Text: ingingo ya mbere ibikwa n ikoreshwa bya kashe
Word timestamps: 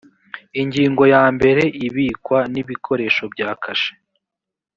ingingo 0.61 1.03
ya 1.13 1.23
mbere 1.35 1.63
ibikwa 1.85 2.39
n 2.51 2.53
ikoreshwa 2.61 3.25
bya 3.33 3.49
kashe 3.63 3.93